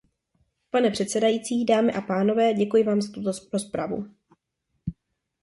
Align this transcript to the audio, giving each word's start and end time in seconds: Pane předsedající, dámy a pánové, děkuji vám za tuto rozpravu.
Pane 0.71 0.91
předsedající, 0.91 1.65
dámy 1.65 1.93
a 1.93 2.01
pánové, 2.01 2.53
děkuji 2.53 2.83
vám 2.83 3.01
za 3.01 3.11
tuto 3.13 3.31
rozpravu. 3.53 4.07